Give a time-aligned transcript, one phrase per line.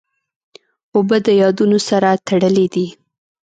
[0.95, 2.87] اوبه د یادونو سره تړلې دي.